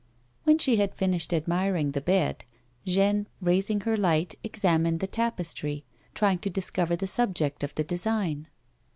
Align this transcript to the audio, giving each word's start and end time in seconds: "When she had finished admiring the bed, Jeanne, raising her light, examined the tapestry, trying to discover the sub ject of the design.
"When 0.45 0.57
she 0.57 0.77
had 0.77 0.95
finished 0.95 1.31
admiring 1.31 1.91
the 1.91 2.01
bed, 2.01 2.43
Jeanne, 2.87 3.27
raising 3.39 3.81
her 3.81 3.95
light, 3.95 4.33
examined 4.43 4.99
the 4.99 5.05
tapestry, 5.05 5.85
trying 6.15 6.39
to 6.39 6.49
discover 6.49 6.95
the 6.95 7.05
sub 7.05 7.35
ject 7.35 7.63
of 7.63 7.75
the 7.75 7.83
design. 7.83 8.47